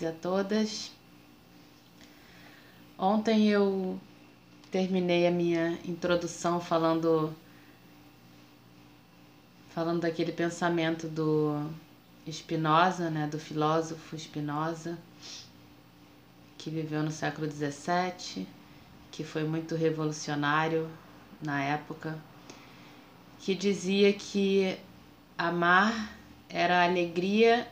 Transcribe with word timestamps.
todos 0.00 0.02
e 0.02 0.06
a 0.06 0.12
todas. 0.12 0.92
Ontem 2.98 3.48
eu 3.48 3.98
terminei 4.70 5.26
a 5.26 5.30
minha 5.30 5.78
introdução 5.84 6.60
falando 6.60 7.34
falando 9.74 10.00
daquele 10.00 10.32
pensamento 10.32 11.06
do 11.06 11.70
Spinoza, 12.30 13.08
né, 13.08 13.28
do 13.28 13.38
filósofo 13.38 14.18
Spinoza, 14.18 14.98
que 16.58 16.70
viveu 16.70 17.02
no 17.02 17.10
século 17.10 17.48
XVII, 17.48 18.46
que 19.12 19.22
foi 19.22 19.44
muito 19.44 19.76
revolucionário 19.76 20.90
na 21.40 21.62
época, 21.62 22.18
que 23.38 23.54
dizia 23.54 24.12
que 24.12 24.76
amar 25.38 26.12
era 26.48 26.80
a 26.80 26.84
alegria 26.84 27.66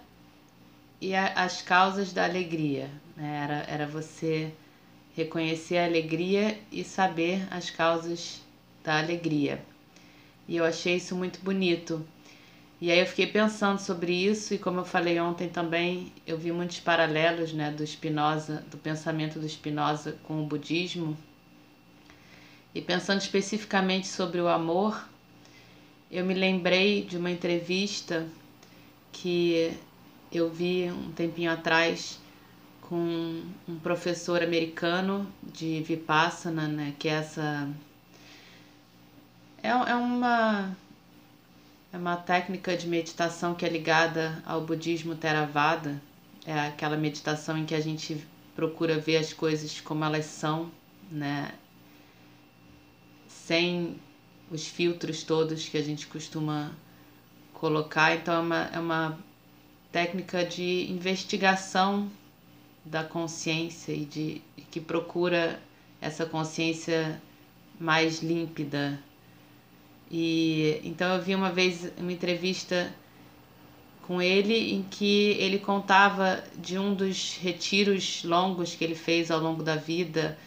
e 1.00 1.14
a- 1.14 1.32
as 1.34 1.62
causas 1.62 2.12
da 2.12 2.24
alegria. 2.24 2.91
Né? 3.16 3.41
Era, 3.44 3.54
era 3.68 3.86
você 3.86 4.52
reconhecer 5.14 5.78
a 5.78 5.84
alegria 5.84 6.58
e 6.70 6.84
saber 6.84 7.46
as 7.50 7.70
causas 7.70 8.41
da 8.84 8.98
alegria. 8.98 9.62
E 10.46 10.56
eu 10.56 10.64
achei 10.64 10.96
isso 10.96 11.14
muito 11.16 11.41
bonito. 11.41 12.06
E 12.80 12.92
aí 12.92 13.00
eu 13.00 13.06
fiquei 13.06 13.26
pensando 13.26 13.80
sobre 13.80 14.12
isso 14.12 14.54
e 14.54 14.58
como 14.58 14.78
eu 14.80 14.84
falei 14.84 15.19
ontem 15.19 15.48
também, 15.48 16.12
eu 16.24 16.38
vi 16.38 16.52
muitos 16.52 16.78
paralelos, 16.78 17.52
né, 17.52 17.72
do 17.72 17.84
Spinoza, 17.84 18.64
do 18.70 18.78
pensamento 18.78 19.41
do 19.41 19.48
Spinoza 19.48 20.16
com 20.22 20.42
o 20.42 20.46
budismo. 20.46 21.19
E 22.72 22.80
pensando 22.80 23.20
especificamente 23.20 24.06
sobre 24.06 24.41
o 24.41 24.46
amor, 24.46 25.08
eu 26.10 26.24
me 26.24 26.34
lembrei 26.34 27.02
de 27.02 27.16
uma 27.16 27.30
entrevista 27.30 28.26
que 29.10 29.72
eu 30.33 30.51
vi 30.51 30.91
um 30.91 31.12
tempinho 31.12 31.51
atrás 31.51 32.19
com 32.83 33.43
um 33.69 33.79
professor 33.79 34.43
americano 34.43 35.31
de 35.43 35.83
Vipassana, 35.83 36.67
né, 36.67 36.95
que 36.98 37.09
é 37.09 37.12
essa 37.12 37.69
é, 39.62 39.69
é 39.69 39.95
uma 39.95 40.77
é 41.93 41.97
uma 41.97 42.17
técnica 42.17 42.77
de 42.77 42.87
meditação 42.87 43.55
que 43.55 43.65
é 43.65 43.69
ligada 43.69 44.43
ao 44.45 44.61
budismo 44.61 45.15
Theravada. 45.15 46.01
É 46.47 46.59
aquela 46.61 46.97
meditação 46.97 47.56
em 47.56 47.65
que 47.65 47.75
a 47.75 47.81
gente 47.81 48.25
procura 48.55 48.99
ver 48.99 49.17
as 49.17 49.33
coisas 49.33 49.81
como 49.81 50.05
elas 50.05 50.27
são, 50.27 50.71
né? 51.11 51.53
Sem 53.27 53.99
os 54.50 54.67
filtros 54.67 55.22
todos 55.22 55.69
que 55.69 55.78
a 55.78 55.83
gente 55.83 56.06
costuma 56.06 56.72
colocar. 57.55 58.15
Então 58.15 58.34
é 58.34 58.38
uma, 58.38 58.71
é 58.75 58.78
uma 58.78 59.19
técnica 59.91 60.44
de 60.44 60.91
investigação 60.91 62.10
da 62.84 63.04
consciência 63.04 63.93
e 63.93 64.04
de 64.04 64.43
e 64.56 64.62
que 64.62 64.81
procura 64.81 65.60
essa 66.00 66.26
consciência 66.26 67.21
mais 67.78 68.22
límpida. 68.22 68.99
E 70.10 70.81
então 70.84 71.15
eu 71.15 71.22
vi 71.22 71.34
uma 71.34 71.50
vez 71.50 71.91
uma 71.99 72.12
entrevista 72.12 72.93
com 74.03 74.22
ele 74.22 74.72
em 74.72 74.82
que 74.82 75.37
ele 75.38 75.59
contava 75.59 76.43
de 76.56 76.78
um 76.78 76.94
dos 76.94 77.37
retiros 77.37 78.25
longos 78.25 78.75
que 78.75 78.82
ele 78.82 78.94
fez 78.94 79.31
ao 79.31 79.38
longo 79.38 79.62
da 79.62 79.76
vida. 79.76 80.38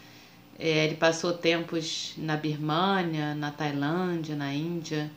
É, 0.58 0.85
ele 0.85 0.96
passou 0.96 1.34
tempos 1.34 2.13
na 2.18 2.35
Birmânia, 2.35 3.35
na 3.35 3.52
Tailândia, 3.52 4.35
na 4.35 4.53
Índia. 4.53 5.12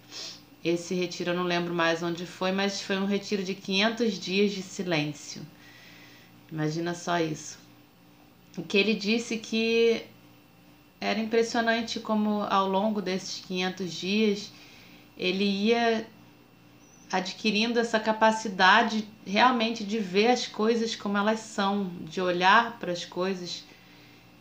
Esse 0.65 0.95
retiro 0.95 1.33
eu 1.33 1.37
não 1.37 1.45
lembro 1.45 1.75
mais 1.75 2.03
onde 2.03 2.25
foi, 2.25 2.51
mas 2.51 2.81
foi 2.81 2.97
um 2.97 3.05
retiro 3.05 3.45
de 3.45 3.55
500 3.55 4.19
dias 4.19 4.53
de 4.53 4.63
silêncio. 4.63 5.43
Imagina 6.51 6.95
só 6.95 7.21
isso. 7.21 7.59
E 8.57 8.63
que 8.63 8.79
ele 8.79 8.95
disse 8.95 9.37
que 9.37 10.07
era 10.99 11.21
impressionante 11.21 12.01
como 12.01 12.45
ao 12.45 12.67
longo 12.67 13.03
desses 13.03 13.45
500 13.45 13.93
dias 13.93 14.53
ele 15.19 15.45
ia 15.45 16.07
adquirindo 17.13 17.79
essa 17.79 18.01
capacidade 18.01 19.07
realmente 19.27 19.85
de 19.85 19.99
ver 19.99 20.29
as 20.29 20.47
coisas 20.47 20.97
como 20.97 21.19
elas 21.19 21.41
são, 21.41 21.91
de 22.01 22.21
olhar 22.21 22.79
para 22.79 22.91
as 22.91 23.05
coisas 23.05 23.65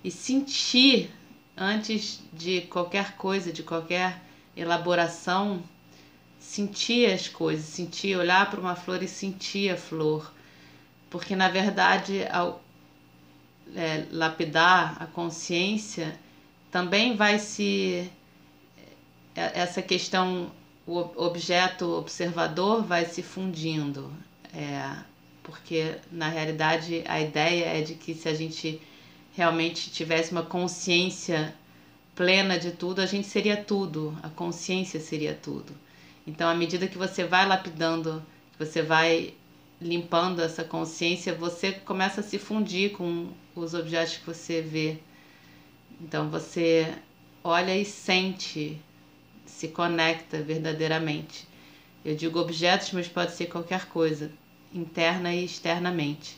e 0.04 0.10
sentir 0.10 1.12
antes 1.56 2.22
de 2.32 2.62
qualquer 2.62 3.16
coisa, 3.18 3.52
de 3.52 3.62
qualquer 3.62 4.22
elaboração, 4.56 5.62
sentir 6.44 7.12
as 7.12 7.28
coisas, 7.28 7.66
sentir, 7.66 8.16
olhar 8.18 8.50
para 8.52 8.60
uma 8.60 8.76
flor 8.76 9.02
e 9.02 9.08
sentir 9.08 9.72
a 9.72 9.78
flor. 9.78 10.32
Porque 11.10 11.36
na 11.36 11.50
verdade, 11.50 12.26
ao 12.32 12.62
é, 13.76 14.06
lapidar 14.12 15.02
a 15.02 15.06
consciência, 15.08 16.18
também 16.72 17.16
vai 17.16 17.40
se. 17.40 18.10
é, 19.36 19.62
Essa 19.62 19.82
questão, 19.82 20.52
o 20.86 20.98
objeto 21.16 21.86
observador 21.86 22.84
vai 22.84 23.06
se 23.06 23.22
fundindo. 23.24 24.12
É, 24.54 24.96
porque 25.44 25.96
na 26.12 26.30
realidade 26.30 27.04
a 27.08 27.20
ideia 27.20 27.66
é 27.66 27.82
de 27.82 27.96
que 27.96 28.14
se 28.14 28.30
a 28.30 28.34
gente 28.34 28.82
realmente 29.36 29.90
tivesse 29.92 30.32
uma 30.32 30.44
consciência 30.44 31.54
plena 32.16 32.58
de 32.60 32.72
tudo, 32.72 33.02
a 33.02 33.06
gente 33.06 33.28
seria 33.28 33.58
tudo, 33.58 34.18
a 34.22 34.30
consciência 34.30 35.00
seria 35.00 35.34
tudo. 35.34 35.74
Então, 36.26 36.50
à 36.50 36.56
medida 36.56 36.88
que 36.88 36.98
você 36.98 37.26
vai 37.26 37.48
lapidando, 37.48 38.24
você 38.58 38.82
vai 38.82 39.34
limpando 39.82 40.42
essa 40.42 40.64
consciência, 40.64 41.36
você 41.36 41.74
começa 41.74 42.22
a 42.22 42.24
se 42.24 42.40
fundir 42.40 42.94
com 42.94 43.30
os 43.56 43.74
objetos 43.74 44.18
que 44.18 44.26
você 44.26 44.62
vê. 44.62 44.98
Então, 46.00 46.30
você 46.30 46.94
olha 47.44 47.78
e 47.78 47.84
sente, 47.84 48.80
se 49.46 49.68
conecta 49.68 50.42
verdadeiramente. 50.42 51.48
Eu 52.06 52.16
digo 52.16 52.40
objetos, 52.40 52.92
mas 52.92 53.08
pode 53.08 53.34
ser 53.34 53.48
qualquer 53.48 53.86
coisa, 53.88 54.32
interna 54.74 55.34
e 55.34 55.44
externamente. 55.44 56.38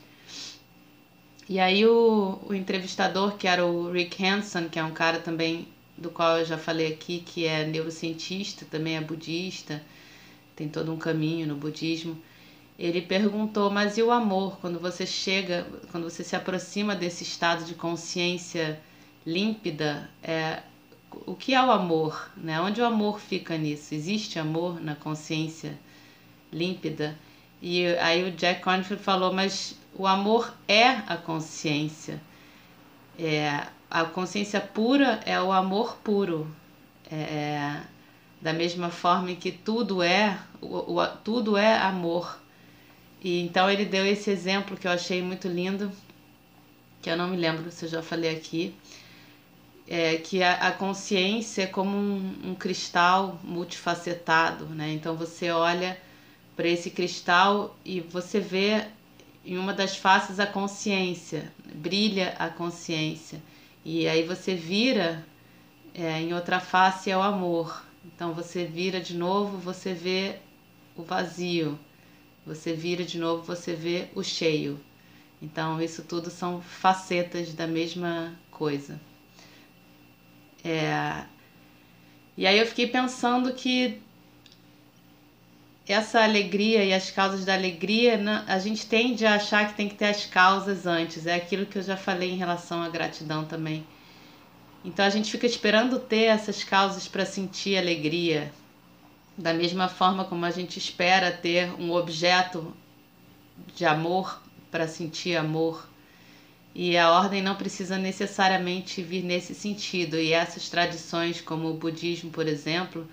E 1.47 1.59
aí 1.59 1.85
o, 1.85 2.39
o 2.47 2.53
entrevistador, 2.55 3.37
que 3.37 3.47
era 3.47 3.63
o 3.65 3.91
Rick 3.91 4.23
Hanson, 4.25 4.67
que 4.67 4.79
é 4.79 4.83
um 4.83 4.91
cara 4.91 5.19
também 5.19 5.67
do 5.97 6.09
qual 6.09 6.39
eu 6.39 6.45
já 6.45 6.57
falei 6.57 6.93
aqui, 6.93 7.19
que 7.19 7.45
é 7.45 7.65
neurocientista, 7.65 8.65
também 8.69 8.97
é 8.97 9.01
budista, 9.01 9.81
tem 10.55 10.67
todo 10.67 10.91
um 10.91 10.97
caminho 10.97 11.47
no 11.47 11.55
budismo. 11.55 12.17
Ele 12.77 13.01
perguntou, 13.01 13.69
mas 13.69 13.97
e 13.97 14.03
o 14.03 14.11
amor? 14.11 14.57
Quando 14.59 14.79
você 14.79 15.05
chega, 15.05 15.65
quando 15.91 16.03
você 16.03 16.23
se 16.23 16.35
aproxima 16.35 16.93
desse 16.93 17.23
estado 17.23 17.63
de 17.63 17.73
consciência 17.73 18.79
límpida, 19.25 20.09
é, 20.21 20.61
o 21.25 21.33
que 21.33 21.53
é 21.53 21.63
o 21.63 21.71
amor? 21.71 22.29
Né? 22.35 22.59
Onde 22.59 22.81
o 22.81 22.85
amor 22.85 23.19
fica 23.19 23.57
nisso? 23.57 23.95
Existe 23.95 24.37
amor 24.37 24.81
na 24.81 24.95
consciência 24.95 25.77
límpida? 26.51 27.17
E 27.61 27.87
aí 27.97 28.27
o 28.27 28.31
Jack 28.31 28.61
Confield 28.61 29.01
falou, 29.01 29.33
mas 29.33 29.79
o 29.93 30.05
amor 30.05 30.53
é 30.67 30.89
a 31.07 31.15
consciência. 31.15 32.21
É, 33.17 33.67
a 33.95 34.03
consciência 34.03 34.59
pura 34.59 35.21
é 35.25 35.41
o 35.41 35.53
amor 35.53 35.95
puro. 36.03 36.53
É, 37.09 37.15
é, 37.15 37.81
da 38.41 38.51
mesma 38.51 38.89
forma 38.89 39.33
que 39.35 39.53
tudo 39.53 40.03
é, 40.03 40.37
o, 40.59 40.99
o, 40.99 41.07
tudo 41.23 41.55
é 41.55 41.77
amor. 41.77 42.37
E 43.23 43.39
então 43.39 43.71
ele 43.71 43.85
deu 43.85 44.05
esse 44.05 44.29
exemplo 44.29 44.75
que 44.75 44.85
eu 44.85 44.91
achei 44.91 45.21
muito 45.21 45.47
lindo, 45.47 45.89
que 47.01 47.09
eu 47.09 47.15
não 47.15 47.29
me 47.29 47.37
lembro 47.37 47.71
se 47.71 47.85
eu 47.85 47.89
já 47.89 48.01
falei 48.01 48.35
aqui, 48.35 48.75
é 49.87 50.17
que 50.17 50.43
a, 50.43 50.55
a 50.55 50.71
consciência 50.73 51.63
é 51.63 51.67
como 51.67 51.95
um, 51.95 52.35
um 52.47 52.53
cristal 52.53 53.39
multifacetado, 53.45 54.65
né? 54.65 54.91
Então 54.91 55.15
você 55.15 55.51
olha 55.51 55.97
para 56.53 56.67
esse 56.67 56.89
cristal 56.89 57.77
e 57.85 58.01
você 58.01 58.41
vê 58.41 58.87
em 59.45 59.57
uma 59.57 59.73
das 59.73 59.95
faces 59.95 60.37
a 60.37 60.45
consciência, 60.45 61.49
brilha 61.73 62.35
a 62.37 62.49
consciência. 62.49 63.39
E 63.85 64.07
aí 64.07 64.23
você 64.23 64.55
vira 64.55 65.23
é, 65.93 66.19
em 66.19 66.33
outra 66.33 66.59
face 66.59 67.11
é 67.11 67.15
o 67.15 67.21
amor. 67.21 67.85
Então 68.03 68.33
você 68.33 68.65
vira 68.65 68.99
de 68.99 69.15
novo, 69.15 69.59
você 69.59 69.93
vê 69.93 70.37
o 70.95 71.03
vazio. 71.03 71.79
Você 72.47 72.73
vira 72.73 73.03
de 73.03 73.19
novo, 73.19 73.43
você 73.43 73.75
vê 73.75 74.07
o 74.15 74.23
cheio. 74.23 74.79
Então 75.39 75.79
isso 75.79 76.03
tudo 76.03 76.31
são 76.31 76.61
facetas 76.61 77.53
da 77.53 77.67
mesma 77.67 78.33
coisa. 78.49 78.99
É... 80.63 81.23
E 82.35 82.47
aí 82.47 82.57
eu 82.57 82.65
fiquei 82.65 82.87
pensando 82.87 83.53
que 83.53 84.01
essa 85.87 86.23
alegria 86.23 86.83
e 86.83 86.93
as 86.93 87.11
causas 87.11 87.45
da 87.45 87.53
alegria, 87.53 88.19
a 88.47 88.57
gente 88.57 88.87
tende 88.87 89.25
a 89.25 89.35
achar 89.35 89.67
que 89.67 89.75
tem 89.75 89.87
que 89.87 89.95
ter 89.95 90.05
as 90.05 90.25
causas 90.25 90.87
antes. 90.87 91.27
É 91.27 91.35
aquilo 91.35 91.65
que 91.65 91.77
eu 91.77 91.83
já 91.83 91.95
falei 91.95 92.31
em 92.31 92.37
relação 92.37 92.81
à 92.81 92.89
gratidão 92.89 93.45
também. 93.45 93.85
Então 94.83 95.05
a 95.05 95.09
gente 95.09 95.31
fica 95.31 95.45
esperando 95.45 95.99
ter 95.99 96.23
essas 96.23 96.63
causas 96.63 97.07
para 97.07 97.25
sentir 97.25 97.77
alegria. 97.77 98.51
Da 99.37 99.53
mesma 99.53 99.87
forma 99.87 100.25
como 100.25 100.45
a 100.45 100.51
gente 100.51 100.77
espera 100.79 101.31
ter 101.31 101.71
um 101.79 101.91
objeto 101.91 102.73
de 103.75 103.85
amor 103.85 104.41
para 104.71 104.87
sentir 104.87 105.35
amor. 105.35 105.87
E 106.73 106.97
a 106.97 107.11
ordem 107.11 107.41
não 107.41 107.55
precisa 107.55 107.97
necessariamente 107.97 109.01
vir 109.01 109.23
nesse 109.23 109.53
sentido. 109.53 110.17
E 110.17 110.33
essas 110.33 110.67
tradições, 110.67 111.41
como 111.41 111.69
o 111.69 111.77
budismo, 111.77 112.31
por 112.31 112.47
exemplo, 112.47 113.07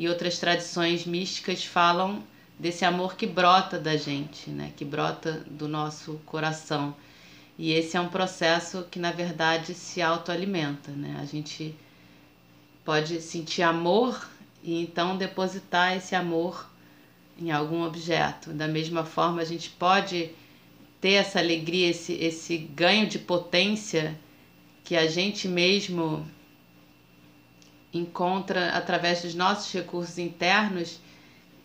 e 0.00 0.08
outras 0.08 0.38
tradições 0.38 1.04
místicas 1.04 1.62
falam 1.62 2.22
desse 2.58 2.86
amor 2.86 3.16
que 3.16 3.26
brota 3.26 3.78
da 3.78 3.98
gente, 3.98 4.48
né? 4.48 4.72
que 4.74 4.82
brota 4.82 5.44
do 5.46 5.68
nosso 5.68 6.14
coração. 6.24 6.96
E 7.58 7.72
esse 7.72 7.98
é 7.98 8.00
um 8.00 8.08
processo 8.08 8.86
que, 8.90 8.98
na 8.98 9.12
verdade, 9.12 9.74
se 9.74 10.00
autoalimenta. 10.00 10.90
Né? 10.90 11.18
A 11.20 11.26
gente 11.26 11.74
pode 12.82 13.20
sentir 13.20 13.60
amor 13.60 14.26
e 14.62 14.80
então 14.80 15.18
depositar 15.18 15.94
esse 15.94 16.14
amor 16.14 16.66
em 17.38 17.50
algum 17.50 17.84
objeto. 17.84 18.54
Da 18.54 18.66
mesma 18.66 19.04
forma, 19.04 19.42
a 19.42 19.44
gente 19.44 19.68
pode 19.68 20.30
ter 20.98 21.12
essa 21.12 21.38
alegria, 21.38 21.90
esse, 21.90 22.14
esse 22.14 22.56
ganho 22.56 23.06
de 23.06 23.18
potência 23.18 24.18
que 24.82 24.96
a 24.96 25.06
gente 25.06 25.46
mesmo 25.46 26.26
encontra 27.92 28.70
através 28.70 29.22
dos 29.22 29.34
nossos 29.34 29.72
recursos 29.72 30.18
internos 30.18 31.00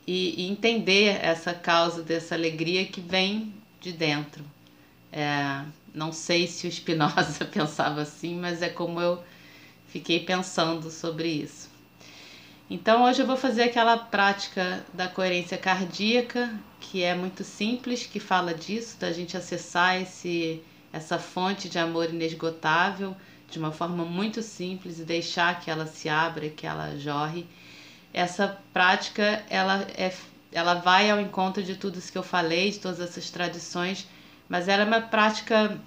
e, 0.08 0.44
e 0.44 0.50
entender 0.50 1.20
essa 1.24 1.54
causa 1.54 2.02
dessa 2.02 2.36
alegria 2.36 2.86
que 2.86 3.02
vem 3.02 3.54
de 3.80 3.92
dentro. 3.92 4.44
É, 5.12 5.64
não 5.94 6.12
sei 6.12 6.48
se 6.48 6.68
o 6.68 6.72
Spinoza 6.72 7.46
pensava 7.52 8.02
assim, 8.02 8.36
mas 8.36 8.62
é 8.62 8.70
como 8.70 9.00
eu 9.00 9.24
fiquei 9.88 10.20
pensando 10.20 10.90
sobre 10.90 11.30
isso. 11.30 11.70
Então 12.70 13.04
hoje 13.04 13.22
eu 13.22 13.28
vou 13.28 13.38
fazer 13.38 13.64
aquela 13.64 13.96
prática 13.96 14.84
da 14.92 15.08
coerência 15.08 15.58
cardíaca, 15.58 16.52
que 16.80 17.04
é 17.04 17.14
muito 17.14 17.44
simples, 17.44 18.08
que 18.08 18.20
fala 18.20 18.54
disso, 18.54 18.98
da 19.00 19.12
gente 19.12 19.38
acessar 19.38 20.02
esse, 20.02 20.62
essa 20.92 21.20
fonte 21.20 21.70
de 21.70 21.78
amor 21.78 22.10
inesgotável 22.10 23.16
de 23.50 23.60
uma 23.60 23.72
forma 23.72 24.04
muito 24.06 24.42
simples 24.42 25.00
e 25.00 25.04
deixar 25.04 25.60
que 25.60 25.70
ela 25.70 25.86
se 25.86 26.10
abra, 26.10 26.50
que 26.50 26.66
ela 26.66 26.98
jorre. 26.98 27.46
Essa 28.14 28.58
prática 28.74 29.44
ela 29.50 29.88
é 29.98 30.12
ela 30.56 30.76
vai 30.76 31.12
ao 31.12 31.20
encontro 31.20 31.62
de 31.62 31.76
tudo 31.76 32.00
isso 32.00 32.10
que 32.10 32.18
eu 32.18 32.24
falei, 32.24 32.72
de 32.72 32.80
todas 32.80 33.02
essas 33.02 33.30
tradições, 33.30 34.08
mas 34.48 34.70
ela 34.70 34.84
é 34.84 34.86
uma 34.86 35.02
prática 35.02 35.78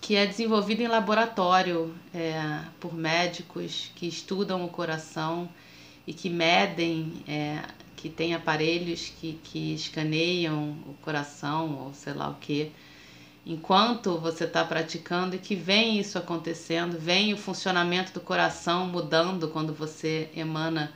que 0.00 0.16
é 0.16 0.26
desenvolvida 0.26 0.82
em 0.82 0.88
laboratório 0.88 1.94
é, 2.12 2.60
por 2.80 2.92
médicos 2.92 3.92
que 3.94 4.08
estudam 4.08 4.64
o 4.64 4.68
coração 4.68 5.48
e 6.04 6.12
que 6.12 6.28
medem, 6.28 7.22
é, 7.28 7.62
que 7.94 8.08
têm 8.08 8.34
aparelhos 8.34 9.12
que, 9.20 9.38
que 9.44 9.74
escaneiam 9.74 10.76
o 10.84 10.94
coração 11.00 11.84
ou 11.84 11.94
sei 11.94 12.14
lá 12.14 12.28
o 12.28 12.34
que 12.34 12.72
enquanto 13.46 14.18
você 14.18 14.44
está 14.44 14.64
praticando 14.64 15.36
e 15.36 15.38
que 15.38 15.54
vem 15.54 16.00
isso 16.00 16.18
acontecendo, 16.18 16.98
vem 16.98 17.32
o 17.32 17.36
funcionamento 17.36 18.12
do 18.12 18.20
coração 18.20 18.88
mudando 18.88 19.48
quando 19.48 19.72
você 19.72 20.28
emana 20.34 20.92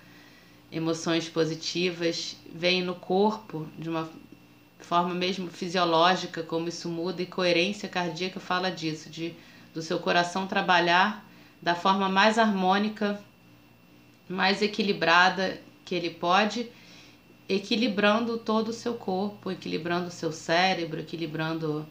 emoções 0.73 1.29
positivas, 1.29 2.37
vem 2.53 2.83
no 2.83 2.97
corpo 2.97 3.69
de 3.79 3.89
uma 3.89 4.11
forma 4.81 5.15
mesmo 5.15 5.49
fisiológica 5.49 6.43
como 6.43 6.69
isso 6.69 6.89
muda 6.89 7.23
e 7.23 7.27
coerência 7.27 7.89
cardíaca 7.89 8.41
fala 8.41 8.71
disso, 8.71 9.09
de 9.09 9.35
do 9.73 9.81
seu 9.81 10.01
coração 10.01 10.49
trabalhar 10.49 11.25
da 11.63 11.77
forma 11.77 12.09
mais 12.09 12.39
harmônica, 12.39 13.21
mais 14.29 14.63
equilibrada 14.63 15.61
que 15.85 15.95
ele 15.95 16.11
pode, 16.11 16.69
equilibrando 17.49 18.39
todo 18.39 18.69
o 18.69 18.73
seu 18.73 18.95
corpo, 18.95 19.51
equilibrando 19.51 20.09
o 20.09 20.11
seu 20.11 20.33
cérebro, 20.33 20.99
equilibrando 20.99 21.87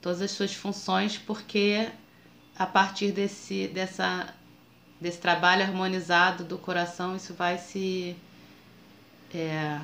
todas 0.00 0.22
as 0.22 0.30
suas 0.30 0.54
funções, 0.54 1.18
porque 1.18 1.90
a 2.58 2.66
partir 2.66 3.12
desse, 3.12 3.68
dessa, 3.68 4.34
desse 5.00 5.18
trabalho 5.18 5.62
harmonizado 5.62 6.44
do 6.44 6.58
coração, 6.58 7.16
isso 7.16 7.34
vai 7.34 7.58
se. 7.58 8.16
É, 9.32 9.80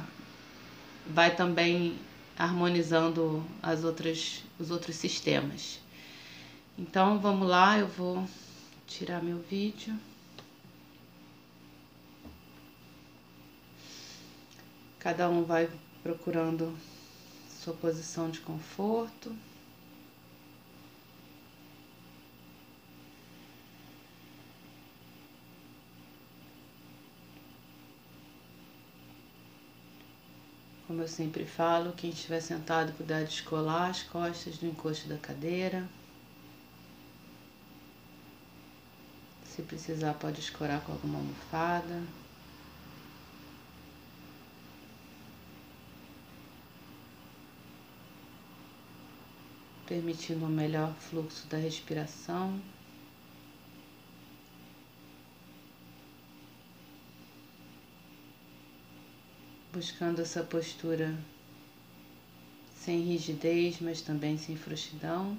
vai 1.07 1.35
também 1.35 1.99
harmonizando 2.37 3.45
as 3.63 3.85
outras, 3.85 4.43
os 4.59 4.71
outros 4.71 4.97
sistemas. 4.97 5.79
Então 6.77 7.19
vamos 7.19 7.49
lá, 7.49 7.79
eu 7.79 7.87
vou 7.87 8.29
tirar 8.87 9.23
meu 9.23 9.39
vídeo. 9.39 9.99
Cada 14.99 15.31
um 15.31 15.45
vai 15.45 15.71
procurando 16.03 16.77
sua 17.49 17.73
posição 17.73 18.31
de 18.31 18.41
conforto. 18.41 19.35
Como 30.87 31.03
eu 31.03 31.09
sempre 31.09 31.45
falo, 31.45 31.93
quem 31.95 32.11
estiver 32.11 32.41
sentado 32.41 32.93
puder 32.93 33.25
descolar 33.25 33.91
as 33.91 34.05
costas 34.05 34.57
do 34.59 34.67
encosto 34.67 35.09
da 35.09 35.19
cadeira. 35.19 35.85
Se 39.45 39.63
precisar, 39.63 40.15
pode 40.15 40.39
escorar 40.39 40.81
com 40.83 40.93
alguma 40.93 41.19
almofada. 41.19 42.03
Permitindo 49.87 50.45
um 50.45 50.49
melhor 50.49 50.95
fluxo 50.95 51.49
da 51.49 51.57
respiração. 51.57 52.61
Buscando 59.77 60.23
essa 60.23 60.43
postura 60.43 61.15
sem 62.75 63.03
rigidez, 63.03 63.79
mas 63.79 64.01
também 64.01 64.39
sem 64.39 64.57
frouxidão. 64.57 65.37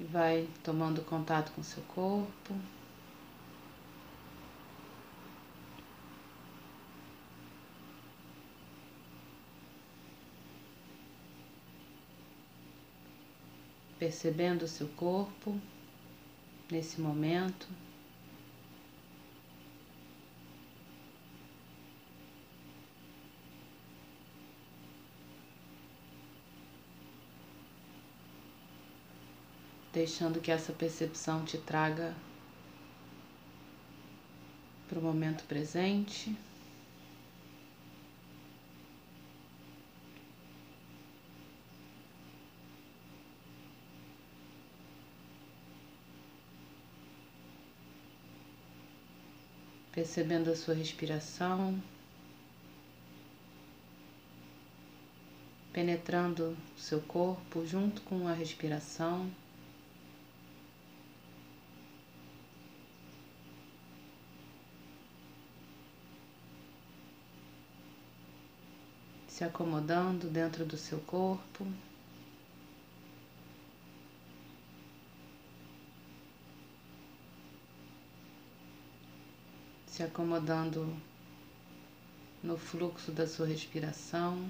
Vai 0.00 0.48
tomando 0.62 1.02
contato 1.02 1.52
com 1.52 1.62
seu 1.62 1.82
corpo. 1.82 2.54
Percebendo 14.04 14.64
o 14.64 14.68
seu 14.68 14.86
corpo 14.88 15.58
nesse 16.70 17.00
momento. 17.00 17.66
Deixando 29.90 30.38
que 30.38 30.50
essa 30.50 30.74
percepção 30.74 31.42
te 31.46 31.56
traga 31.56 32.14
para 34.86 34.98
o 34.98 35.02
momento 35.02 35.44
presente. 35.44 36.36
Percebendo 50.04 50.50
a 50.50 50.54
sua 50.54 50.74
respiração, 50.74 51.82
penetrando 55.72 56.54
seu 56.76 57.00
corpo 57.00 57.64
junto 57.64 58.02
com 58.02 58.28
a 58.28 58.34
respiração. 58.34 59.30
Se 69.26 69.42
acomodando 69.42 70.28
dentro 70.28 70.66
do 70.66 70.76
seu 70.76 70.98
corpo. 71.00 71.66
Se 79.94 80.02
acomodando 80.02 80.92
no 82.42 82.58
fluxo 82.58 83.12
da 83.12 83.28
sua 83.28 83.46
respiração. 83.46 84.44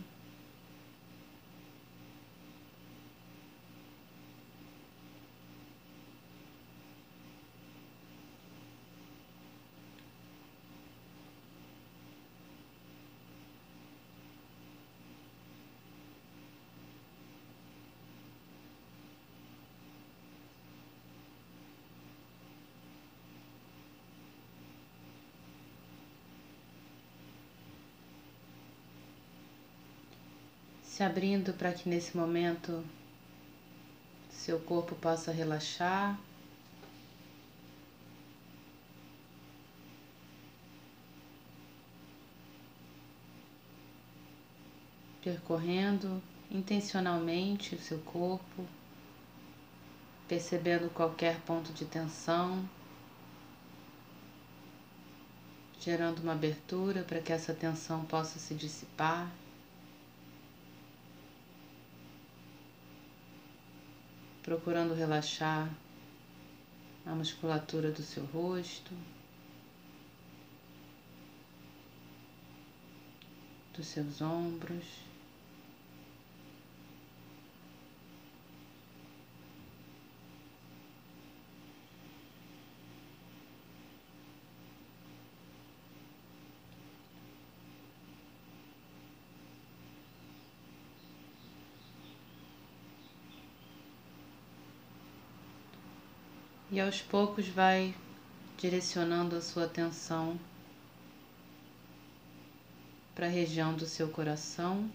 Se 30.94 31.02
abrindo 31.02 31.52
para 31.54 31.72
que 31.72 31.88
nesse 31.88 32.16
momento 32.16 32.84
seu 34.30 34.60
corpo 34.60 34.94
possa 34.94 35.32
relaxar. 35.32 36.16
Percorrendo 45.20 46.22
intencionalmente 46.48 47.74
o 47.74 47.80
seu 47.80 47.98
corpo, 47.98 48.64
percebendo 50.28 50.88
qualquer 50.90 51.40
ponto 51.40 51.72
de 51.72 51.84
tensão, 51.86 52.64
gerando 55.80 56.20
uma 56.20 56.34
abertura 56.34 57.02
para 57.02 57.20
que 57.20 57.32
essa 57.32 57.52
tensão 57.52 58.04
possa 58.04 58.38
se 58.38 58.54
dissipar. 58.54 59.28
Procurando 64.44 64.94
relaxar 64.94 65.70
a 67.06 67.14
musculatura 67.14 67.90
do 67.90 68.02
seu 68.02 68.24
rosto, 68.26 68.92
dos 73.74 73.86
seus 73.86 74.20
ombros. 74.20 75.03
E 96.74 96.80
aos 96.80 97.00
poucos 97.00 97.46
vai 97.46 97.94
direcionando 98.58 99.36
a 99.36 99.40
sua 99.40 99.64
atenção 99.64 100.36
para 103.14 103.26
a 103.26 103.30
região 103.30 103.76
do 103.76 103.86
seu 103.86 104.08
coração. 104.08 104.90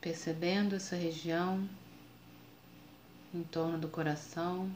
Percebendo 0.00 0.74
essa 0.74 0.96
região 0.96 1.68
em 3.32 3.44
torno 3.44 3.78
do 3.78 3.86
coração. 3.86 4.68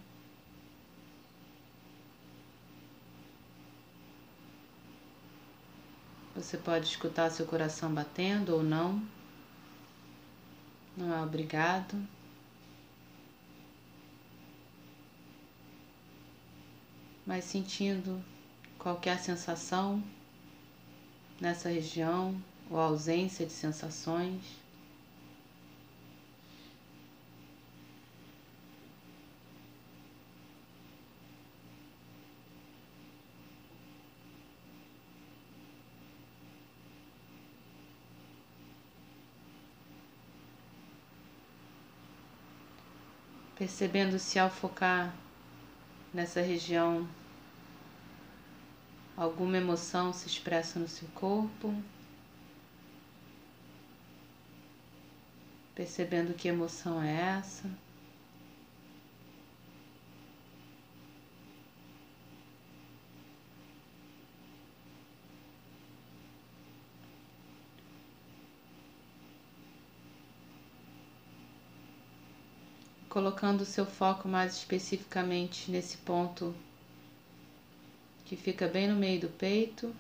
Você 6.43 6.59
pode 6.59 6.87
escutar 6.87 7.31
seu 7.31 7.47
coração 7.47 7.95
batendo 7.95 8.57
ou 8.57 8.65
não. 8.65 9.01
Não 10.97 11.15
é 11.15 11.23
obrigado. 11.23 11.97
Mas 17.25 17.45
sentindo 17.45 18.21
qualquer 18.77 19.21
sensação 19.21 20.03
nessa 21.41 21.69
região 21.69 22.35
ou 22.69 22.77
ausência 22.77 23.47
de 23.47 23.53
sensações. 23.53 24.43
Percebendo 43.57 44.19
se 44.19 44.39
ao 44.39 44.51
focar 44.51 45.15
nessa 46.13 46.41
região 46.41 47.09
alguma 49.17 49.57
emoção 49.57 50.13
se 50.13 50.27
expressa 50.27 50.79
no 50.79 50.89
seu 50.89 51.09
corpo, 51.09 51.75
percebendo 55.75 56.35
que 56.35 56.49
emoção 56.49 57.03
é 57.03 57.39
essa. 57.39 57.69
Colocando 73.13 73.61
o 73.61 73.67
seu 73.67 73.85
foco 73.85 74.27
mais 74.27 74.57
especificamente 74.57 75.71
nesse 75.71 75.99
ponto 75.99 76.55
que 78.25 78.35
fica 78.35 78.67
bem 78.67 78.89
no 78.89 78.97
meio 78.97 79.21
do 79.21 79.29
peito, 79.29 79.95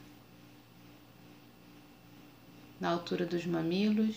na 2.81 2.88
altura 2.88 3.26
dos 3.26 3.45
mamilos, 3.45 4.16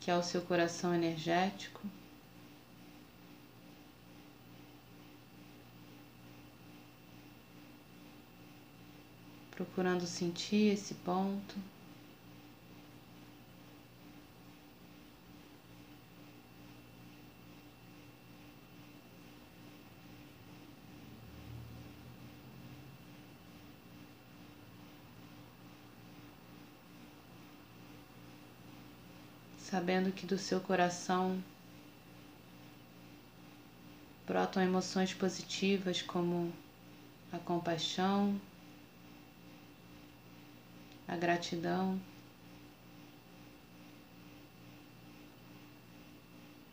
que 0.00 0.10
é 0.10 0.16
o 0.16 0.24
seu 0.24 0.42
coração 0.42 0.92
energético. 0.92 1.82
Procurando 9.52 10.04
sentir 10.04 10.72
esse 10.72 10.94
ponto. 10.94 11.54
Sabendo 29.70 30.10
que 30.10 30.26
do 30.26 30.36
seu 30.36 30.60
coração 30.60 31.40
brotam 34.26 34.60
emoções 34.60 35.14
positivas 35.14 36.02
como 36.02 36.52
a 37.32 37.38
compaixão, 37.38 38.40
a 41.06 41.14
gratidão, 41.16 42.00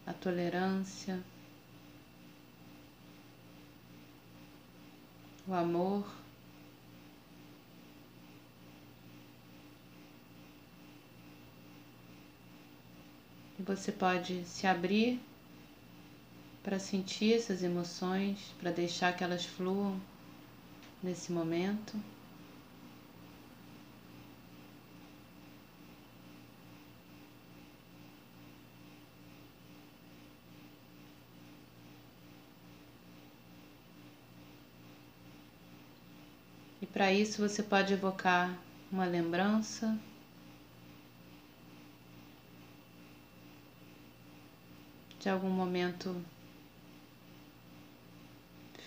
a 0.07 0.13
tolerância, 0.13 1.21
o 5.47 5.53
amor. 5.53 6.26
Você 13.67 13.91
pode 13.91 14.45
se 14.45 14.65
abrir 14.65 15.19
para 16.63 16.79
sentir 16.79 17.33
essas 17.33 17.61
emoções, 17.61 18.39
para 18.59 18.71
deixar 18.71 19.15
que 19.15 19.23
elas 19.23 19.45
fluam 19.45 19.99
nesse 21.03 21.33
momento. 21.33 21.99
E 36.81 36.85
para 36.85 37.11
isso 37.11 37.45
você 37.45 37.61
pode 37.61 37.93
evocar 37.93 38.57
uma 38.89 39.05
lembrança 39.05 39.99
de 45.27 45.31
algum 45.31 45.49
momento 45.49 46.23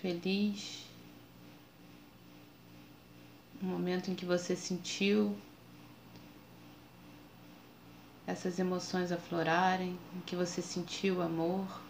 feliz, 0.00 0.86
um 3.62 3.66
momento 3.66 4.10
em 4.10 4.14
que 4.14 4.24
você 4.24 4.56
sentiu 4.56 5.36
essas 8.26 8.58
emoções 8.58 9.12
aflorarem, 9.12 9.98
em 10.16 10.20
que 10.20 10.34
você 10.34 10.62
sentiu 10.62 11.20
amor, 11.20 11.82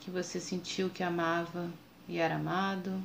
que 0.00 0.10
você 0.10 0.40
sentiu 0.40 0.88
que 0.88 1.02
amava 1.02 1.70
e 2.08 2.16
era 2.16 2.36
amado. 2.36 2.98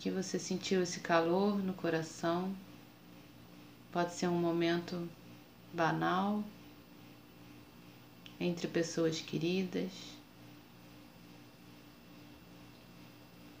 Que 0.00 0.10
você 0.10 0.38
sentiu 0.38 0.82
esse 0.82 0.98
calor 1.00 1.58
no 1.58 1.74
coração. 1.74 2.52
Pode 3.92 4.14
ser 4.14 4.28
um 4.28 4.40
momento 4.40 5.08
banal 5.72 6.42
entre 8.40 8.66
pessoas 8.66 9.20
queridas 9.20 9.92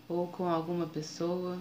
ou 0.08 0.26
com 0.28 0.48
alguma 0.48 0.86
pessoa 0.86 1.60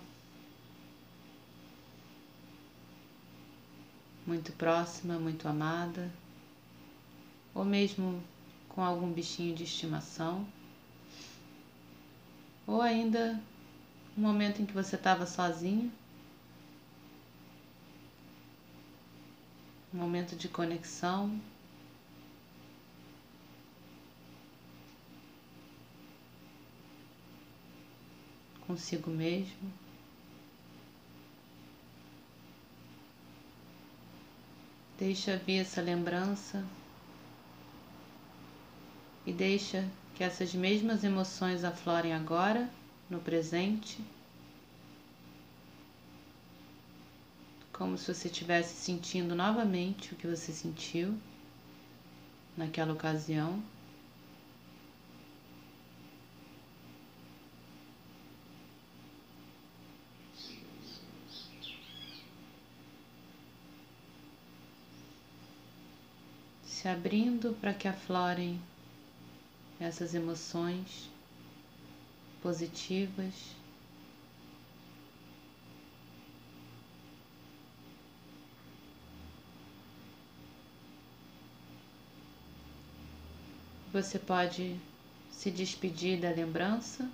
muito 4.25 4.53
próxima, 4.53 5.19
muito 5.19 5.45
amada, 5.45 6.09
ou 7.53 7.65
mesmo 7.65 8.23
com 8.69 8.81
algum 8.81 9.11
bichinho 9.11 9.53
de 9.53 9.65
estimação, 9.65 10.47
ou 12.65 12.81
ainda 12.81 13.41
um 14.19 14.21
momento 14.21 14.61
em 14.61 14.65
que 14.65 14.73
você 14.73 14.97
estava 14.97 15.25
sozinho, 15.25 15.89
um 19.93 19.97
momento 19.97 20.35
de 20.35 20.49
conexão. 20.49 21.39
Consigo 28.67 29.09
mesmo. 29.09 29.71
Deixa 34.97 35.37
vir 35.37 35.59
essa 35.59 35.81
lembrança 35.81 36.63
e 39.25 39.31
deixa 39.31 39.89
que 40.13 40.25
essas 40.25 40.53
mesmas 40.53 41.05
emoções 41.05 41.63
aflorem 41.63 42.13
agora, 42.13 42.69
no 43.09 43.19
presente, 43.21 44.03
como 47.79 47.97
se 47.97 48.13
você 48.13 48.27
estivesse 48.27 48.75
sentindo 48.75 49.33
novamente 49.33 50.13
o 50.13 50.17
que 50.17 50.27
você 50.27 50.51
sentiu 50.51 51.17
naquela 52.57 52.91
ocasião. 52.93 53.63
se 66.65 66.87
abrindo 66.87 67.53
para 67.59 67.73
que 67.73 67.89
aflorem 67.89 68.57
essas 69.81 70.13
emoções 70.13 71.09
positivas. 72.41 73.58
Você 83.91 84.19
pode 84.19 84.79
se 85.31 85.49
despedir 85.49 86.19
da 86.19 86.29
lembrança 86.29 87.09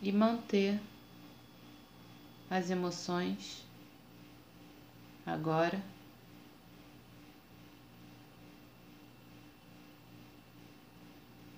e 0.00 0.10
manter 0.10 0.80
as 2.48 2.70
emoções 2.70 3.62
agora. 5.26 5.82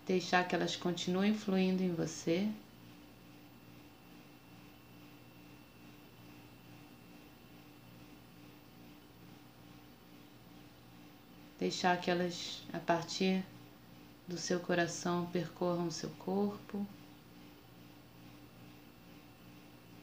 Deixar 0.04 0.48
que 0.48 0.54
elas 0.54 0.74
continuem 0.74 1.32
fluindo 1.32 1.82
em 1.82 1.94
você. 1.94 2.48
Deixar 11.66 12.00
que 12.00 12.08
elas, 12.08 12.62
a 12.72 12.78
partir 12.78 13.44
do 14.28 14.38
seu 14.38 14.60
coração, 14.60 15.26
percorram 15.32 15.88
o 15.88 15.90
seu 15.90 16.10
corpo, 16.10 16.86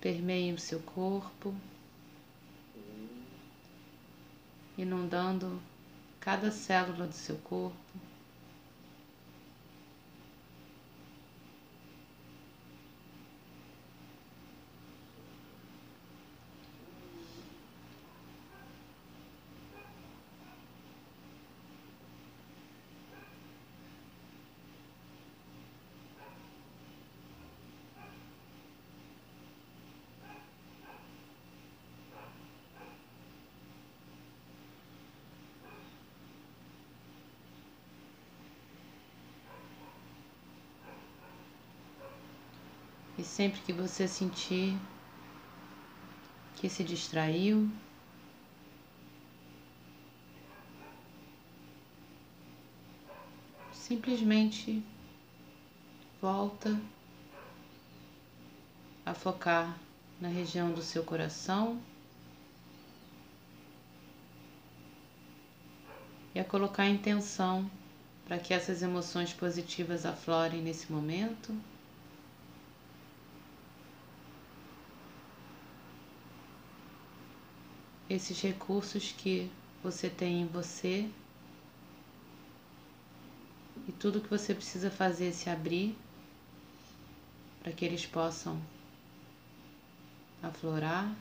permeiem 0.02 0.54
o 0.54 0.60
seu 0.60 0.82
corpo. 0.82 1.56
inundando 4.78 5.62
cada 6.20 6.52
célula 6.52 7.08
do 7.08 7.14
seu 7.14 7.38
corpo. 7.38 7.78
E 43.24 43.26
sempre 43.26 43.62
que 43.62 43.72
você 43.72 44.06
sentir 44.06 44.78
que 46.58 46.70
se 46.70 46.84
distraiu, 46.84 47.72
simplesmente 53.72 54.84
volta 56.22 56.78
a 59.06 59.14
focar 59.14 59.74
na 60.20 60.28
região 60.28 60.74
do 60.74 60.82
seu 60.82 61.06
coração 61.06 61.82
e 66.36 66.42
a 66.42 66.44
colocar 66.44 66.90
intenção 66.90 67.72
para 68.26 68.38
que 68.38 68.54
essas 68.54 68.82
emoções 68.82 69.32
positivas 69.32 70.06
aflorem 70.06 70.62
nesse 70.62 70.92
momento. 70.92 71.58
Esses 78.16 78.40
recursos 78.42 79.12
que 79.18 79.50
você 79.84 80.08
tem 80.08 80.42
em 80.42 80.46
você 80.46 81.10
e 83.88 83.92
tudo 83.92 84.22
que 84.22 84.30
você 84.30 84.54
precisa 84.54 84.92
fazer 84.92 85.30
é 85.30 85.32
se 85.32 85.50
abrir 85.50 85.98
para 87.62 87.72
que 87.72 87.84
eles 87.84 88.06
possam 88.06 88.62
aflorar. 90.44 91.12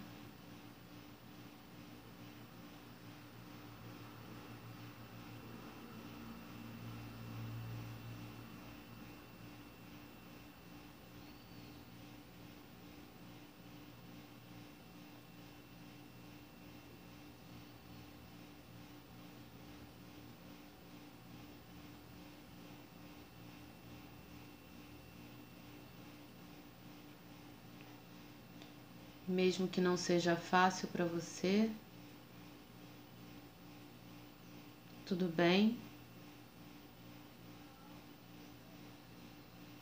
Mesmo 29.33 29.66
que 29.66 29.81
não 29.81 29.97
seja 29.97 30.37
fácil 30.37 30.87
para 30.88 31.05
você, 31.05 31.71
tudo 35.07 35.27
bem. 35.27 35.79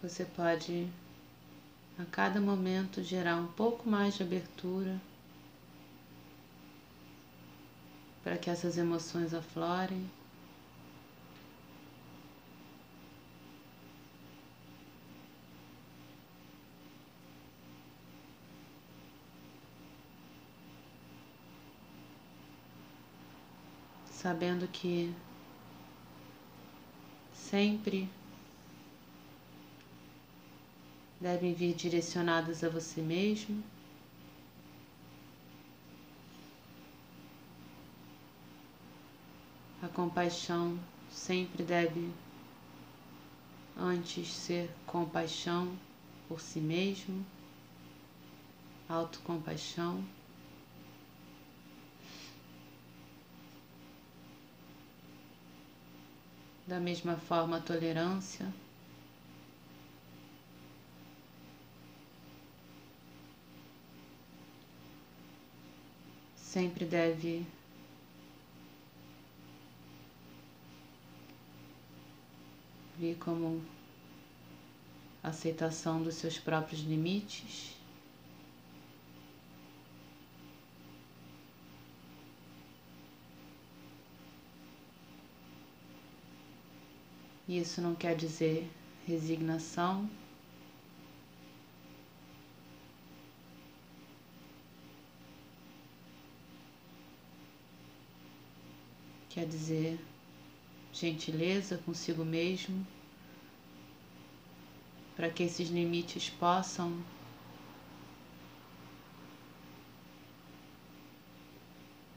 Você 0.03 0.25
pode 0.25 0.89
a 1.99 2.05
cada 2.07 2.41
momento 2.41 3.03
gerar 3.03 3.37
um 3.37 3.49
pouco 3.49 3.89
mais 3.89 4.17
de 4.17 4.23
abertura 4.23 4.99
para 8.23 8.39
que 8.39 8.49
essas 8.49 8.79
emoções 8.79 9.35
aflorem. 9.35 10.09
Sabendo 24.21 24.69
que 24.69 25.15
sempre 27.33 28.07
devem 31.19 31.55
vir 31.55 31.73
direcionadas 31.75 32.63
a 32.63 32.69
você 32.69 33.01
mesmo. 33.01 33.65
A 39.83 39.89
compaixão 39.89 40.79
sempre 41.11 41.63
deve 41.63 42.13
antes 43.75 44.31
ser 44.31 44.71
compaixão 44.87 45.75
por 46.29 46.43
si 46.43 46.61
mesmo, 46.61 47.25
autocompaixão. 48.87 50.05
Da 56.71 56.79
mesma 56.79 57.17
forma, 57.17 57.57
a 57.57 57.61
tolerância. 57.61 58.47
Sempre 66.37 66.85
deve 66.85 67.45
vir 72.97 73.17
como 73.17 73.61
aceitação 75.25 76.01
dos 76.01 76.15
seus 76.15 76.39
próprios 76.39 76.83
limites. 76.83 77.80
Isso 87.51 87.81
não 87.81 87.97
quer 87.97 88.15
dizer 88.15 88.71
resignação. 89.05 90.09
Quer 99.31 99.49
dizer 99.49 99.99
gentileza 100.93 101.77
consigo 101.79 102.25
mesmo, 102.25 102.87
para 105.17 105.29
que 105.29 105.43
esses 105.43 105.71
limites 105.71 106.31
possam 106.31 107.03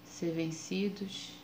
ser 0.06 0.32
vencidos. 0.32 1.43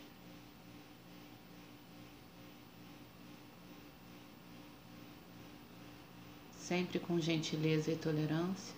Sempre 6.70 7.00
com 7.00 7.20
gentileza 7.20 7.92
e 7.92 7.96
tolerância. 7.96 8.76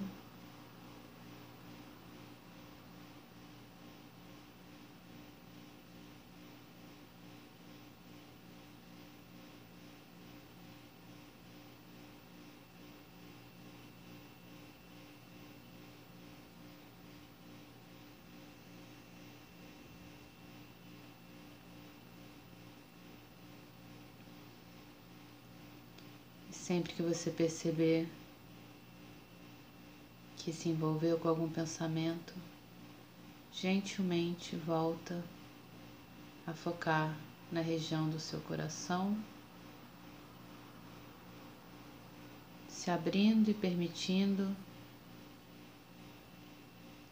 Sempre 26.72 26.94
que 26.94 27.02
você 27.02 27.30
perceber 27.30 28.08
que 30.38 30.54
se 30.54 30.70
envolveu 30.70 31.20
com 31.20 31.28
algum 31.28 31.50
pensamento, 31.50 32.34
gentilmente 33.52 34.56
volta 34.56 35.22
a 36.48 36.54
focar 36.54 37.14
na 37.52 37.60
região 37.60 38.10
do 38.10 38.22
seu 38.22 38.40
coração, 38.40 39.22
se 42.70 42.90
abrindo 42.90 43.52
e 43.52 43.54
permitindo 43.54 44.56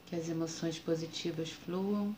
que 0.05 0.15
as 0.15 0.29
emoções 0.29 0.79
positivas 0.79 1.49
fluam 1.49 2.15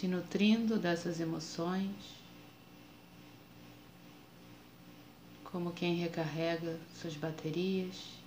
se 0.00 0.08
nutrindo 0.08 0.78
dessas 0.78 1.20
emoções, 1.20 1.90
como 5.44 5.72
quem 5.72 5.96
recarrega 5.96 6.80
suas 6.98 7.14
baterias. 7.16 8.19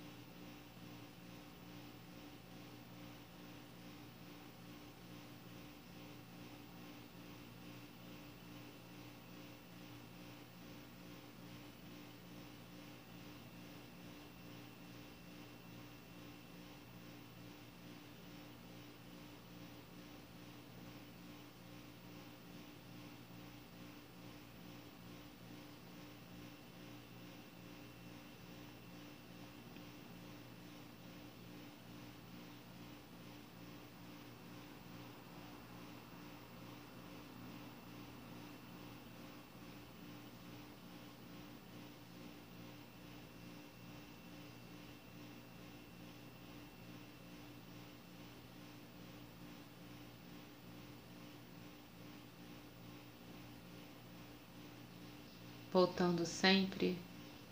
Voltando 55.74 56.24
sempre 56.24 56.96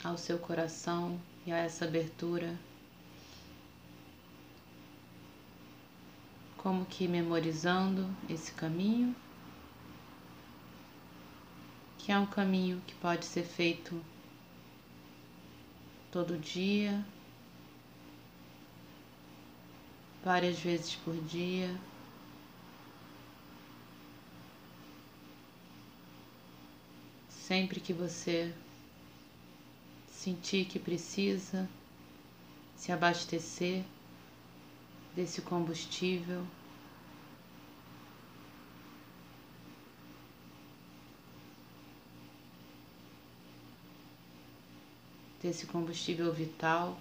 ao 0.05 0.17
seu 0.17 0.39
coração 0.39 1.21
e 1.45 1.51
a 1.51 1.59
essa 1.59 1.87
abertura, 1.87 2.57
como 6.57 6.87
que 6.87 7.09
memorizando 7.09 8.09
esse 8.31 8.53
caminho, 8.53 9.13
que 11.99 12.13
é 12.13 12.17
um 12.17 12.25
caminho 12.25 12.81
que 12.87 12.95
pode 12.95 13.25
ser 13.25 13.43
feito 13.43 14.01
todo 16.13 16.39
dia, 16.39 17.05
várias 20.25 20.61
vezes 20.61 20.95
por 20.95 21.17
dia. 21.25 21.77
Sempre 27.53 27.81
que 27.81 27.93
você 27.93 28.51
sentir 30.11 30.65
que 30.65 30.79
precisa 30.79 31.69
se 32.75 32.91
abastecer 32.91 33.85
desse 35.15 35.43
combustível, 35.43 36.47
desse 45.43 45.67
combustível 45.67 46.33
vital. 46.33 46.99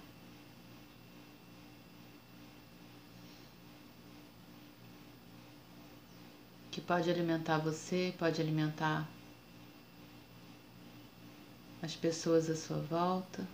Que 6.70 6.82
pode 6.82 7.08
alimentar 7.08 7.56
você, 7.56 8.14
pode 8.18 8.38
alimentar 8.38 9.08
as 11.82 11.96
pessoas 11.96 12.48
à 12.48 12.54
sua 12.54 12.78
volta. 12.78 13.46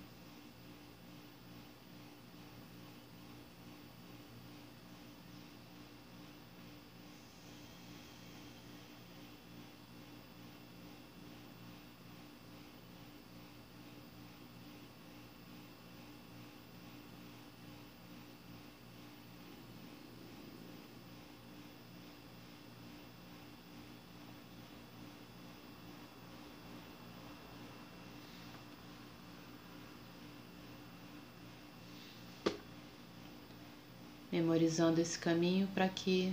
Memorizando 34.38 35.00
esse 35.00 35.18
caminho 35.18 35.66
para 35.74 35.88
que 35.88 36.32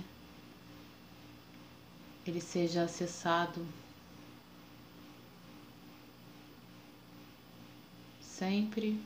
ele 2.24 2.40
seja 2.40 2.84
acessado 2.84 3.66
sempre. 8.20 9.00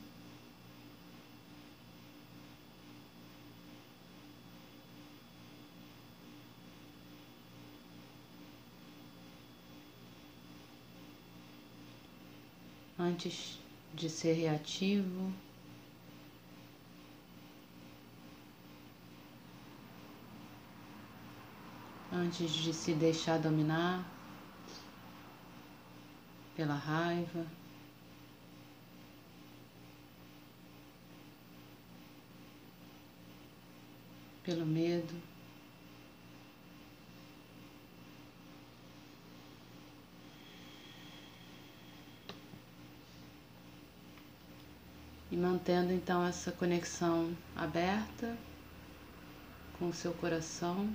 Antes 12.99 13.57
de 13.95 14.07
ser 14.09 14.33
reativo. 14.33 15.33
Antes 22.11 22.51
de 22.51 22.73
se 22.73 22.93
deixar 22.93 23.39
dominar 23.39 24.05
pela 26.55 26.75
raiva. 26.75 27.45
Pelo 34.43 34.65
medo. 34.65 35.13
E 45.31 45.37
mantendo 45.37 45.93
então 45.93 46.25
essa 46.25 46.51
conexão 46.51 47.35
aberta 47.55 48.37
com 49.79 49.87
o 49.87 49.93
seu 49.93 50.11
coração. 50.13 50.93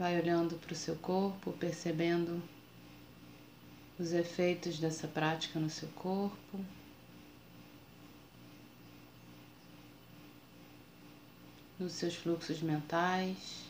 Vai 0.00 0.18
olhando 0.18 0.56
para 0.56 0.72
o 0.72 0.74
seu 0.74 0.96
corpo, 0.96 1.52
percebendo 1.52 2.42
os 3.98 4.14
efeitos 4.14 4.78
dessa 4.78 5.06
prática 5.06 5.60
no 5.60 5.68
seu 5.68 5.90
corpo. 5.90 6.64
Nos 11.78 11.92
seus 11.92 12.14
fluxos 12.14 12.62
mentais, 12.62 13.66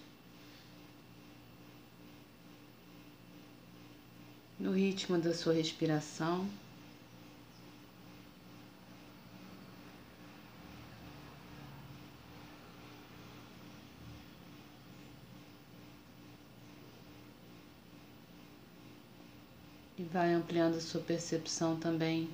no 4.57 4.71
ritmo 4.71 5.19
da 5.19 5.35
sua 5.35 5.55
respiração. 5.55 6.49
Vai 20.13 20.33
ampliando 20.33 20.81
sua 20.81 21.01
percepção 21.01 21.79
também 21.79 22.29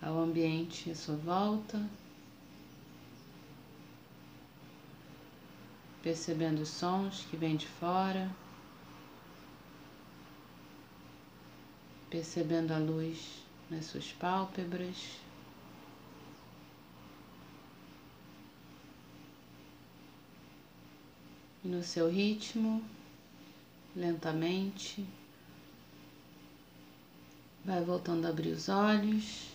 ao 0.00 0.18
ambiente 0.18 0.90
à 0.90 0.94
sua 0.94 1.16
volta, 1.16 1.84
percebendo 6.02 6.62
os 6.62 6.70
sons 6.70 7.26
que 7.28 7.36
vêm 7.36 7.54
de 7.54 7.66
fora, 7.66 8.30
percebendo 12.08 12.72
a 12.72 12.78
luz 12.78 13.42
nas 13.68 13.84
suas 13.84 14.10
pálpebras. 14.12 15.18
E 21.62 21.68
no 21.68 21.82
seu 21.82 22.08
ritmo, 22.08 22.82
lentamente. 23.94 25.06
Vai 27.64 27.84
voltando 27.84 28.26
a 28.26 28.30
abrir 28.30 28.50
os 28.50 28.68
olhos, 28.68 29.48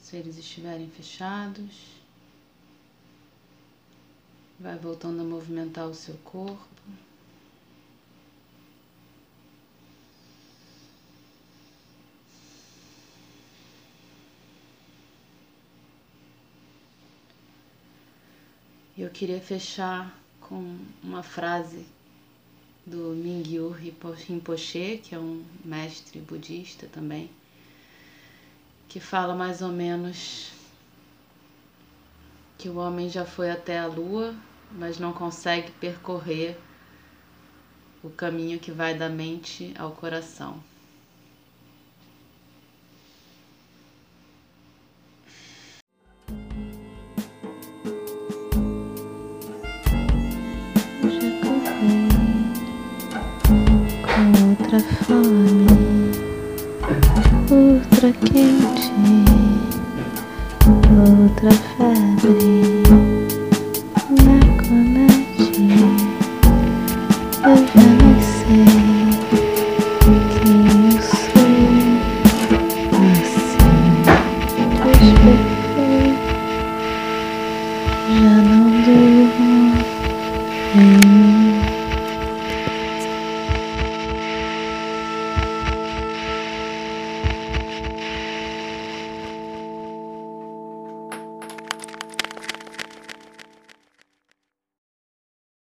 se 0.00 0.16
eles 0.16 0.36
estiverem 0.36 0.88
fechados. 0.88 2.00
Vai 4.58 4.76
voltando 4.78 5.20
a 5.20 5.24
movimentar 5.24 5.86
o 5.86 5.94
seu 5.94 6.16
corpo. 6.24 6.72
Eu 18.96 19.10
queria 19.10 19.40
fechar 19.40 20.16
com 20.40 20.78
uma 21.02 21.22
frase 21.22 21.86
do 22.86 23.14
Mingyu 23.14 23.70
Rinpoche, 23.70 25.00
que 25.02 25.14
é 25.14 25.18
um 25.18 25.42
mestre 25.64 26.20
budista 26.20 26.86
também, 26.88 27.30
que 28.92 29.00
fala 29.00 29.34
mais 29.34 29.62
ou 29.62 29.70
menos 29.70 30.52
que 32.58 32.68
o 32.68 32.76
homem 32.76 33.08
já 33.08 33.24
foi 33.24 33.50
até 33.50 33.78
a 33.78 33.86
lua, 33.86 34.34
mas 34.70 34.98
não 34.98 35.14
consegue 35.14 35.70
percorrer 35.72 36.58
o 38.04 38.10
caminho 38.10 38.58
que 38.58 38.70
vai 38.70 38.94
da 38.94 39.08
mente 39.08 39.72
ao 39.78 39.92
coração. 39.92 40.62
outra 54.44 54.80
fome 54.80 55.72
outra 57.52 58.12
quente, 58.12 58.81
outra 60.90 61.50
febre. 61.50 62.81